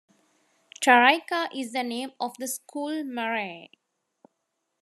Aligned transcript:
Taraika 0.83 1.47
is 1.55 1.73
the 1.73 1.83
name 1.83 2.11
of 2.19 2.33
the 2.39 2.47
school 2.47 3.03
Marae. 3.03 3.69